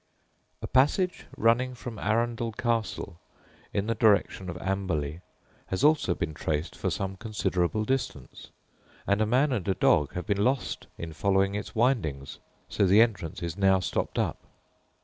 [0.63, 3.19] ]A passage running from Arundel Castle
[3.71, 5.21] in the direction of Amberley
[5.67, 8.49] has also been traced for some considerable distance,
[9.05, 12.99] and a man and a dog have been lost in following its windings, so the
[12.99, 14.39] entrance is now stopped up.